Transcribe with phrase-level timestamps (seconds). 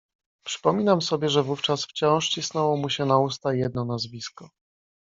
[0.45, 4.49] "Przypominam sobie, że wówczas wciąż cisnęło mu się na usta jedno nazwisko."